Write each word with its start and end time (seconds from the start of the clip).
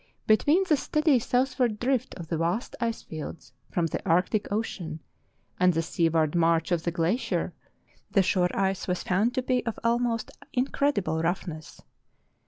Between 0.25 0.63
the 0.67 0.77
steady 0.77 1.19
southward 1.19 1.79
drift 1.79 2.15
of 2.15 2.27
the 2.27 2.37
vast 2.39 2.75
ice 2.81 3.03
fields 3.03 3.53
from 3.69 3.85
the 3.85 4.03
Arctic 4.03 4.51
Ocean 4.51 4.99
and 5.59 5.73
the 5.75 5.83
seaward 5.83 6.33
march 6.33 6.71
of 6.71 6.81
the 6.81 6.91
glacier 6.91 7.53
the 8.09 8.23
shore 8.23 8.49
ice 8.57 8.87
was 8.87 9.03
found 9.03 9.35
to 9.35 9.43
be 9.43 9.63
of 9.63 9.77
almost 9.83 10.31
incredible 10.53 11.21
roughness. 11.21 11.81